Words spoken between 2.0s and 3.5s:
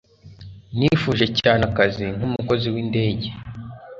nkumukozi windege.